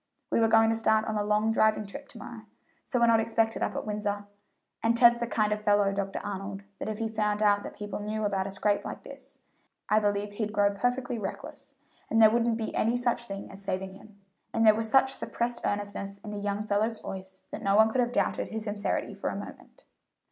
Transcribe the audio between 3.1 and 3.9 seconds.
expected up at